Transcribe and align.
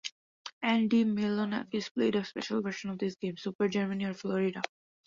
Andy 0.63 1.05
Milonakis 1.05 1.93
played 1.93 2.15
a 2.15 2.25
special 2.25 2.63
version 2.63 2.89
of 2.89 2.97
this 2.97 3.13
game, 3.17 3.37
Super 3.37 3.67
Germany 3.67 4.05
or 4.05 4.15
Florida? 4.15 4.63